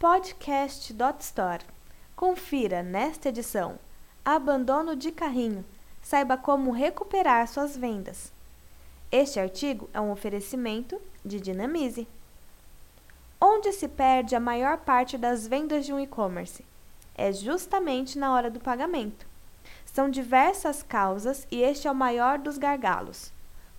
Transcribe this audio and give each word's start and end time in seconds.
podcast.store. 0.00 1.62
Confira 2.16 2.82
nesta 2.82 3.28
edição: 3.28 3.78
Abandono 4.24 4.96
de 4.96 5.12
carrinho. 5.12 5.62
Saiba 6.00 6.38
como 6.38 6.70
recuperar 6.70 7.46
suas 7.46 7.76
vendas. 7.76 8.32
Este 9.12 9.38
artigo 9.38 9.90
é 9.92 10.00
um 10.00 10.10
oferecimento 10.10 10.98
de 11.22 11.38
Dinamize. 11.38 12.08
Onde 13.38 13.74
se 13.74 13.88
perde 13.88 14.34
a 14.34 14.40
maior 14.40 14.78
parte 14.78 15.18
das 15.18 15.46
vendas 15.46 15.84
de 15.84 15.92
um 15.92 16.00
e-commerce? 16.00 16.64
É 17.14 17.30
justamente 17.30 18.18
na 18.18 18.32
hora 18.32 18.50
do 18.50 18.58
pagamento. 18.58 19.26
São 19.84 20.08
diversas 20.08 20.82
causas 20.82 21.46
e 21.50 21.60
este 21.60 21.86
é 21.86 21.90
o 21.90 21.94
maior 21.94 22.38
dos 22.38 22.56
gargalos. 22.56 23.30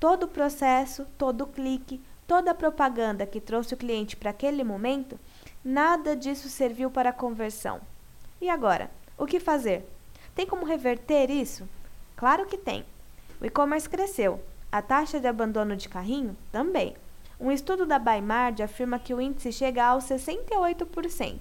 Todo 0.00 0.22
o 0.22 0.28
processo, 0.28 1.06
todo 1.18 1.42
o 1.42 1.46
clique, 1.46 2.00
toda 2.26 2.52
a 2.52 2.54
propaganda 2.54 3.26
que 3.26 3.38
trouxe 3.38 3.74
o 3.74 3.76
cliente 3.76 4.16
para 4.16 4.30
aquele 4.30 4.64
momento 4.64 5.20
Nada 5.68 6.14
disso 6.14 6.48
serviu 6.48 6.88
para 6.88 7.10
a 7.10 7.12
conversão. 7.12 7.80
E 8.40 8.48
agora? 8.48 8.88
O 9.18 9.26
que 9.26 9.40
fazer? 9.40 9.84
Tem 10.32 10.46
como 10.46 10.64
reverter 10.64 11.28
isso? 11.28 11.68
Claro 12.14 12.46
que 12.46 12.56
tem. 12.56 12.84
O 13.40 13.44
e-commerce 13.44 13.88
cresceu. 13.88 14.40
A 14.70 14.80
taxa 14.80 15.18
de 15.18 15.26
abandono 15.26 15.74
de 15.74 15.88
carrinho 15.88 16.36
também. 16.52 16.94
Um 17.40 17.50
estudo 17.50 17.84
da 17.84 17.98
Baimard 17.98 18.62
afirma 18.62 19.00
que 19.00 19.12
o 19.12 19.20
índice 19.20 19.50
chega 19.50 19.84
aos 19.84 20.04
68%. 20.04 21.36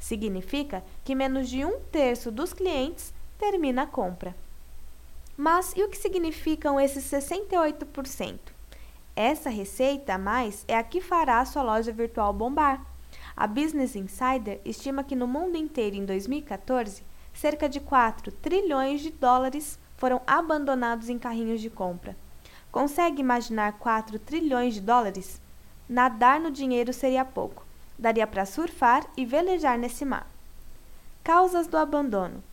Significa 0.00 0.82
que 1.04 1.14
menos 1.14 1.48
de 1.48 1.64
um 1.64 1.78
terço 1.92 2.32
dos 2.32 2.52
clientes 2.52 3.14
termina 3.38 3.82
a 3.82 3.86
compra. 3.86 4.34
Mas 5.36 5.76
e 5.76 5.84
o 5.84 5.88
que 5.88 5.96
significam 5.96 6.80
esses 6.80 7.04
68%? 7.04 8.36
Essa 9.14 9.48
receita 9.48 10.14
a 10.14 10.18
mais 10.18 10.64
é 10.66 10.76
a 10.76 10.82
que 10.82 11.00
fará 11.00 11.38
a 11.38 11.44
sua 11.44 11.62
loja 11.62 11.92
virtual 11.92 12.32
bombar. 12.32 12.89
A 13.40 13.46
Business 13.46 13.96
Insider 13.96 14.60
estima 14.66 15.02
que 15.02 15.16
no 15.16 15.26
mundo 15.26 15.56
inteiro 15.56 15.96
em 15.96 16.04
2014, 16.04 17.02
cerca 17.32 17.70
de 17.70 17.80
4 17.80 18.30
trilhões 18.32 19.00
de 19.00 19.10
dólares 19.10 19.78
foram 19.96 20.20
abandonados 20.26 21.08
em 21.08 21.18
carrinhos 21.18 21.62
de 21.62 21.70
compra. 21.70 22.14
Consegue 22.70 23.22
imaginar 23.22 23.78
4 23.78 24.18
trilhões 24.18 24.74
de 24.74 24.82
dólares? 24.82 25.40
Nadar 25.88 26.38
no 26.38 26.50
dinheiro 26.50 26.92
seria 26.92 27.24
pouco. 27.24 27.64
Daria 27.98 28.26
para 28.26 28.44
surfar 28.44 29.06
e 29.16 29.24
velejar 29.24 29.78
nesse 29.78 30.04
mar. 30.04 30.30
Causas 31.24 31.66
do 31.66 31.78
abandono. 31.78 32.44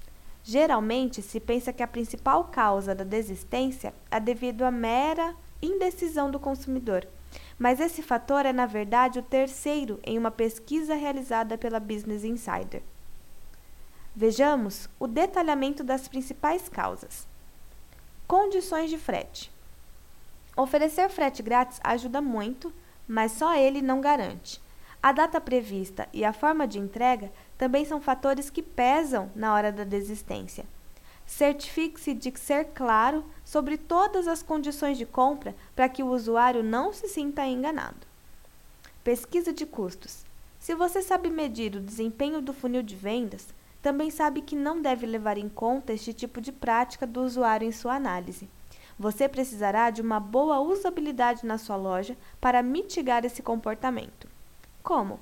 Geralmente 0.42 1.22
se 1.22 1.42
pensa 1.42 1.74
que 1.74 1.84
a 1.84 1.88
principal 1.88 2.46
causa 2.46 2.96
da 2.96 3.04
desistência 3.04 3.94
é 4.10 4.22
devido 4.22 4.64
à 4.64 4.72
mera 4.72 5.36
indecisão 5.62 6.32
do 6.32 6.40
consumidor 6.40 7.06
mas 7.58 7.80
esse 7.80 8.02
fator 8.02 8.46
é, 8.46 8.54
na 8.54 8.66
verdade, 8.66 9.20
o 9.20 9.24
terceiro 9.24 10.00
em 10.04 10.18
uma 10.18 10.30
pesquisa 10.30 10.96
realizada 10.96 11.58
pela 11.58 11.80
Business 11.80 12.24
Insider. 12.24 12.84
Vejamos 14.16 14.90
o 15.00 15.08
detalhamento 15.08 15.84
das 15.84 16.08
principais 16.08 16.70
causas. 16.70 17.28
Condições 18.28 18.90
de 18.90 18.98
frete. 18.98 19.52
Oferecer 20.56 21.10
frete 21.10 21.42
grátis 21.44 21.80
ajuda 21.84 22.22
muito, 22.22 22.74
mas 23.08 23.34
só 23.34 23.56
ele 23.56 23.82
não 23.82 24.02
garante. 24.02 24.62
A 25.02 25.12
data 25.12 25.40
prevista 25.40 26.10
e 26.12 26.26
a 26.26 26.34
forma 26.34 26.68
de 26.68 26.80
entrega 26.80 27.32
também 27.58 27.86
são 27.86 28.02
fatores 28.02 28.50
que 28.50 28.64
pesam 28.64 29.32
na 29.36 29.54
hora 29.54 29.72
da 29.72 29.84
desistência. 29.84 30.66
Certifique-se 31.28 32.14
de 32.14 32.34
ser 32.40 32.70
claro 32.74 33.24
sobre 33.44 33.78
todas 33.78 34.28
as 34.28 34.42
condições 34.42 34.98
de 34.98 35.06
compra 35.06 35.54
para 35.76 35.90
que 35.90 36.02
o 36.02 36.10
usuário 36.10 36.64
não 36.64 36.94
se 36.94 37.10
sinta 37.10 37.46
enganado. 37.46 38.08
Pesquisa 39.04 39.52
de 39.52 39.66
custos. 39.66 40.26
Se 40.58 40.74
você 40.74 41.02
sabe 41.02 41.30
medir 41.30 41.76
o 41.76 41.82
desempenho 41.82 42.42
do 42.42 42.54
funil 42.54 42.82
de 42.82 42.96
vendas, 42.96 43.54
também 43.82 44.10
sabe 44.10 44.42
que 44.42 44.56
não 44.56 44.82
deve 44.82 45.06
levar 45.06 45.38
em 45.38 45.50
conta 45.50 45.94
este 45.94 46.14
tipo 46.14 46.42
de 46.42 46.52
prática 46.52 47.06
do 47.06 47.22
usuário 47.22 47.68
em 47.68 47.72
sua 47.72 47.96
análise. 47.96 48.50
Você 48.98 49.30
precisará 49.30 49.90
de 49.90 50.02
uma 50.02 50.20
boa 50.20 50.60
usabilidade 50.60 51.46
na 51.46 51.58
sua 51.58 51.76
loja 51.76 52.18
para 52.42 52.64
mitigar 52.64 53.24
esse 53.26 53.44
comportamento. 53.44 54.28
Como? 54.82 55.20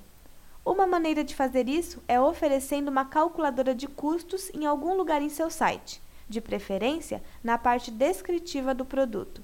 Uma 0.65 0.87
maneira 0.87 1.23
de 1.23 1.35
fazer 1.35 1.69
isso 1.69 2.01
é 2.07 2.19
oferecendo 2.19 2.89
uma 2.89 3.05
calculadora 3.05 3.75
de 3.75 3.87
custos 3.87 4.49
em 4.51 4.65
algum 4.65 4.95
lugar 4.95 5.21
em 5.21 5.29
seu 5.29 5.51
site, 5.51 6.01
de 6.27 6.41
preferência 6.41 7.21
na 7.43 7.55
parte 7.55 7.91
descritiva 7.91 8.73
do 8.73 8.83
produto. 8.83 9.43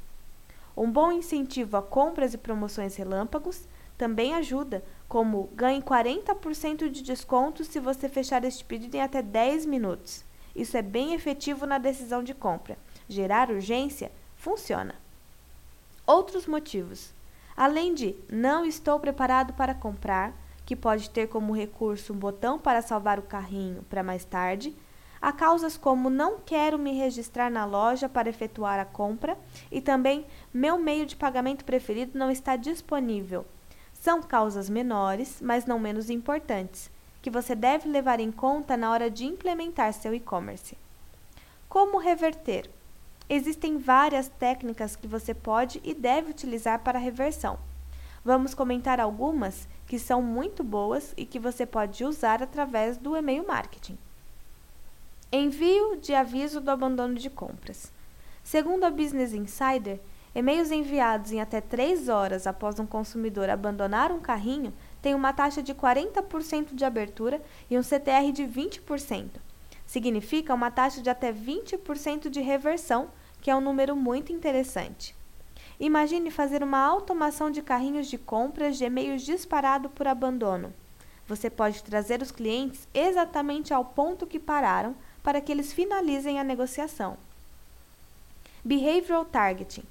Um 0.76 0.90
bom 0.90 1.12
incentivo 1.12 1.78
a 1.78 1.82
compras 1.82 2.34
e 2.34 2.40
promoções 2.40 2.96
relâmpagos 2.96 3.68
também 4.00 4.34
ajuda, 4.34 4.84
como 5.08 5.48
ganhe 5.54 5.80
40% 5.80 6.90
de 6.90 7.04
desconto 7.04 7.64
se 7.64 7.80
você 7.80 8.10
fechar 8.10 8.44
este 8.44 8.66
pedido 8.66 8.96
em 8.96 9.02
até 9.02 9.22
10 9.22 9.68
minutos. 9.68 10.24
Isso 10.56 10.76
é 10.76 10.82
bem 10.82 11.14
efetivo 11.14 11.68
na 11.68 11.78
decisão 11.78 12.24
de 12.24 12.34
compra. 12.34 12.80
Gerar 13.08 13.52
urgência 13.52 14.12
funciona. 14.36 14.96
Outros 16.08 16.48
motivos. 16.48 17.14
Além 17.56 17.94
de 17.94 18.16
não 18.28 18.66
estou 18.66 19.00
preparado 19.00 19.54
para 19.54 19.76
comprar, 19.76 20.34
que 20.72 20.76
pode 20.78 21.10
ter 21.10 21.28
como 21.28 21.52
recurso 21.52 22.14
um 22.14 22.16
botão 22.16 22.58
para 22.58 22.82
salvar 22.82 23.20
o 23.20 23.24
carrinho 23.24 23.84
para 23.90 24.02
mais 24.02 24.24
tarde. 24.24 24.74
Há 25.22 25.34
causas 25.34 25.76
como 25.76 26.10
não 26.10 26.40
quero 26.40 26.80
me 26.80 26.94
registrar 26.94 27.52
na 27.52 27.66
loja 27.66 28.08
para 28.08 28.30
efetuar 28.30 28.80
a 28.80 28.86
compra 28.86 29.38
e 29.70 29.82
também 29.82 30.26
meu 30.54 30.80
meio 30.80 31.06
de 31.06 31.18
pagamento 31.18 31.66
preferido 31.66 32.18
não 32.18 32.32
está 32.32 32.56
disponível. 32.56 33.46
São 33.92 34.24
causas 34.24 34.70
menores, 34.70 35.42
mas 35.42 35.66
não 35.66 35.78
menos 35.78 36.10
importantes, 36.10 36.90
que 37.22 37.30
você 37.30 37.54
deve 37.54 37.90
levar 37.90 38.22
em 38.22 38.32
conta 38.32 38.78
na 38.78 38.92
hora 38.92 39.12
de 39.12 39.26
implementar 39.26 39.92
seu 39.92 40.14
e-commerce. 40.14 40.78
Como 41.68 41.98
reverter? 41.98 42.70
Existem 43.28 43.78
várias 43.78 44.30
técnicas 44.30 44.96
que 44.96 45.06
você 45.06 45.34
pode 45.34 45.82
e 45.84 45.94
deve 45.94 46.32
utilizar 46.32 46.80
para 46.80 46.98
reversão. 46.98 47.60
Vamos 48.24 48.54
comentar 48.54 49.00
algumas 49.00 49.68
que 49.88 49.98
são 49.98 50.22
muito 50.22 50.64
boas 50.64 51.14
e 51.18 51.26
que 51.26 51.40
você 51.40 51.66
pode 51.66 52.06
usar 52.06 52.44
através 52.44 52.98
do 52.98 53.18
e-mail 53.18 53.46
marketing. 53.48 53.98
Envio 55.32 55.98
de 55.98 56.14
aviso 56.14 56.62
do 56.62 56.70
abandono 56.70 57.16
de 57.16 57.30
compras. 57.32 57.92
Segundo 58.44 58.84
a 58.84 58.92
Business 58.92 59.34
Insider, 59.34 60.00
e-mails 60.36 60.70
enviados 60.70 61.32
em 61.32 61.42
até 61.42 61.60
3 61.60 62.10
horas 62.10 62.46
após 62.46 62.80
um 62.80 62.86
consumidor 62.86 63.50
abandonar 63.50 64.12
um 64.12 64.20
carrinho 64.20 64.72
têm 65.02 65.16
uma 65.16 65.34
taxa 65.34 65.64
de 65.64 65.74
40% 65.74 66.76
de 66.76 66.86
abertura 66.86 67.42
e 67.72 67.78
um 67.78 67.82
CTR 67.82 68.32
de 68.32 68.44
20%. 68.44 69.30
Significa 69.88 70.54
uma 70.54 70.70
taxa 70.70 71.02
de 71.02 71.10
até 71.10 71.34
20% 71.34 72.30
de 72.30 72.40
reversão, 72.40 73.10
que 73.42 73.50
é 73.50 73.56
um 73.56 73.62
número 73.62 73.96
muito 73.96 74.32
interessante. 74.32 75.16
Imagine 75.82 76.30
fazer 76.30 76.62
uma 76.62 76.78
automação 76.78 77.50
de 77.50 77.60
carrinhos 77.60 78.06
de 78.06 78.16
compras 78.16 78.78
de 78.78 78.86
e-mails 78.86 79.24
disparado 79.24 79.90
por 79.90 80.08
abandono. 80.08 80.72
Você 81.28 81.50
pode 81.50 81.84
trazer 81.84 82.22
os 82.22 82.30
clientes 82.30 82.88
exatamente 82.94 83.74
ao 83.74 83.84
ponto 83.84 84.28
que 84.28 84.38
pararam 84.38 84.96
para 85.24 85.42
que 85.42 85.52
eles 85.52 85.74
finalizem 85.74 86.40
a 86.40 86.44
negociação. 86.44 87.18
Behavioral 88.64 89.26
Targeting. 89.26 89.84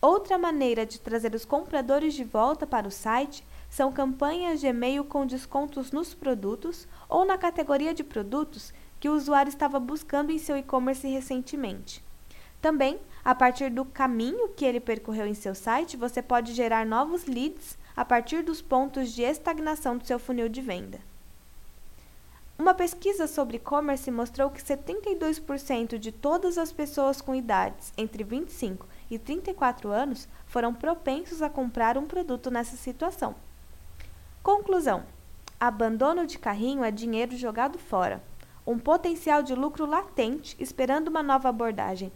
Outra 0.00 0.38
maneira 0.38 0.86
de 0.86 0.98
trazer 0.98 1.34
os 1.34 1.44
compradores 1.44 2.14
de 2.14 2.24
volta 2.24 2.66
para 2.66 2.88
o 2.88 2.90
site 2.90 3.44
são 3.68 3.92
campanhas 3.92 4.60
de 4.60 4.68
e-mail 4.68 5.04
com 5.04 5.26
descontos 5.26 5.92
nos 5.92 6.14
produtos 6.14 6.88
ou 7.10 7.26
na 7.26 7.36
categoria 7.36 7.92
de 7.92 8.02
produtos 8.02 8.72
que 8.98 9.06
o 9.10 9.14
usuário 9.14 9.50
estava 9.50 9.78
buscando 9.78 10.32
em 10.32 10.38
seu 10.38 10.56
e-commerce 10.56 11.06
recentemente. 11.06 12.02
Também, 12.66 12.98
a 13.24 13.32
partir 13.32 13.70
do 13.70 13.84
caminho 13.84 14.48
que 14.48 14.64
ele 14.64 14.80
percorreu 14.80 15.24
em 15.24 15.34
seu 15.34 15.54
site, 15.54 15.96
você 15.96 16.20
pode 16.20 16.52
gerar 16.52 16.84
novos 16.84 17.24
leads 17.24 17.78
a 17.96 18.04
partir 18.04 18.42
dos 18.42 18.60
pontos 18.60 19.12
de 19.12 19.22
estagnação 19.22 19.96
do 19.96 20.04
seu 20.04 20.18
funil 20.18 20.48
de 20.48 20.60
venda. 20.60 20.98
Uma 22.58 22.74
pesquisa 22.74 23.28
sobre 23.28 23.58
e-commerce 23.58 24.10
mostrou 24.10 24.50
que 24.50 24.60
72% 24.60 25.96
de 25.96 26.10
todas 26.10 26.58
as 26.58 26.72
pessoas 26.72 27.20
com 27.20 27.36
idades 27.36 27.92
entre 27.96 28.24
25 28.24 28.84
e 29.08 29.16
34 29.16 29.88
anos 29.88 30.26
foram 30.48 30.74
propensos 30.74 31.42
a 31.42 31.48
comprar 31.48 31.96
um 31.96 32.04
produto 32.04 32.50
nessa 32.50 32.76
situação. 32.76 33.36
Conclusão: 34.42 35.04
abandono 35.60 36.26
de 36.26 36.36
carrinho 36.36 36.82
é 36.82 36.90
dinheiro 36.90 37.36
jogado 37.36 37.78
fora, 37.78 38.20
um 38.66 38.76
potencial 38.76 39.40
de 39.40 39.54
lucro 39.54 39.86
latente 39.86 40.56
esperando 40.58 41.06
uma 41.06 41.22
nova 41.22 41.48
abordagem. 41.48 42.10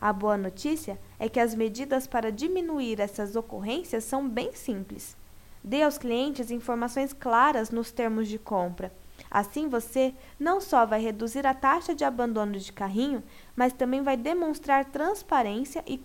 A 0.00 0.12
boa 0.12 0.36
notícia 0.36 0.98
é 1.18 1.28
que 1.28 1.40
as 1.40 1.54
medidas 1.54 2.06
para 2.06 2.32
diminuir 2.32 3.00
essas 3.00 3.36
ocorrências 3.36 4.04
são 4.04 4.28
bem 4.28 4.52
simples. 4.52 5.16
Dê 5.62 5.82
aos 5.82 5.96
clientes 5.96 6.50
informações 6.50 7.12
claras 7.12 7.70
nos 7.70 7.90
termos 7.90 8.28
de 8.28 8.38
compra. 8.38 8.92
Assim 9.30 9.68
você 9.68 10.14
não 10.38 10.60
só 10.60 10.84
vai 10.84 11.00
reduzir 11.00 11.46
a 11.46 11.54
taxa 11.54 11.94
de 11.94 12.04
abandono 12.04 12.58
de 12.58 12.72
carrinho, 12.72 13.22
mas 13.56 13.72
também 13.72 14.02
vai 14.02 14.16
demonstrar 14.16 14.84
transparência 14.84 15.82
e 15.86 15.98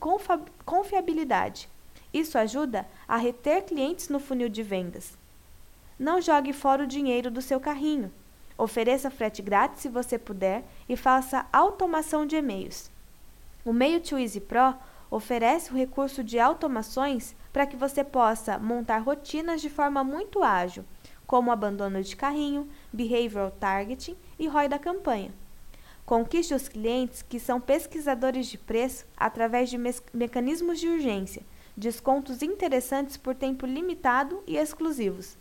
confiabilidade. 0.66 1.68
Isso 2.14 2.38
ajuda 2.38 2.88
a 3.08 3.18
reter 3.18 3.64
clientes 3.66 4.10
no 4.10 4.20
funil 4.20 4.50
de 4.50 4.64
vendas. 4.64 5.18
Não 5.98 6.22
jogue 6.22 6.54
fora 6.54 6.84
o 6.84 6.88
dinheiro 6.88 7.30
do 7.30 7.42
seu 7.42 7.60
carrinho. 7.60 8.12
Ofereça 8.58 9.12
frete 9.12 9.42
grátis 9.42 9.82
se 9.82 9.90
você 9.90 10.18
puder 10.18 10.64
e 10.88 10.96
faça 10.96 11.46
automação 11.52 12.26
de 12.26 12.36
e-mails. 12.36 12.90
O 13.66 13.74
Mail 13.74 14.00
to 14.00 14.18
Easy 14.18 14.40
Pro 14.40 14.74
oferece 15.12 15.72
o 15.72 15.76
recurso 15.76 16.24
de 16.24 16.40
automações 16.40 17.36
para 17.52 17.66
que 17.66 17.76
você 17.76 18.04
possa 18.04 18.58
montar 18.58 19.00
rotinas 19.00 19.62
de 19.62 19.70
forma 19.70 20.04
muito 20.04 20.42
ágil, 20.44 20.86
como 21.28 21.52
abandono 21.52 22.02
de 22.02 22.16
carrinho, 22.16 22.70
behavioral 22.92 23.52
targeting 23.52 24.16
e 24.38 24.48
ROI 24.48 24.70
da 24.70 24.80
campanha. 24.80 25.32
Conquiste 26.06 26.54
os 26.54 26.68
clientes 26.68 27.22
que 27.22 27.40
são 27.40 27.60
pesquisadores 27.60 28.48
de 28.48 28.58
preço 28.58 29.06
através 29.16 29.70
de 29.70 29.78
me 29.78 29.94
mecanismos 30.14 30.80
de 30.80 30.88
urgência, 30.88 31.44
descontos 31.76 32.42
interessantes 32.42 33.18
por 33.18 33.36
tempo 33.36 33.66
limitado 33.66 34.42
e 34.48 34.58
exclusivos. 34.58 35.38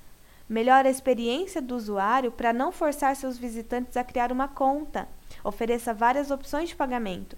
Melhore 0.49 0.89
a 0.89 0.91
experiência 0.91 1.63
do 1.63 1.77
usuário 1.77 2.33
para 2.33 2.53
não 2.53 2.73
forçar 2.73 3.15
seus 3.15 3.39
visitantes 3.39 3.97
a 3.97 4.05
criar 4.05 4.33
uma 4.33 4.49
conta. 4.49 5.09
Ofereça 5.45 5.95
várias 5.95 6.31
opções 6.31 6.71
de 6.71 6.77
pagamento. 6.77 7.37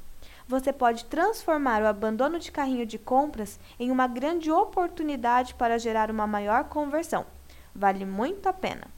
Você 0.50 0.73
pode 0.73 1.05
transformar 1.05 1.81
o 1.81 1.87
abandono 1.87 2.37
de 2.37 2.50
carrinho 2.50 2.85
de 2.85 2.99
compras 2.99 3.61
em 3.79 3.88
uma 3.88 4.08
grande 4.08 4.50
oportunidade 4.50 5.55
para 5.55 5.79
gerar 5.79 6.11
uma 6.11 6.26
maior 6.26 6.64
conversão. 6.64 7.25
Vale 7.73 8.05
muito 8.05 8.49
a 8.49 8.52
pena. 8.52 8.88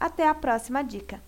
Até 0.00 0.26
a 0.26 0.34
próxima 0.34 0.82
dica! 0.82 1.20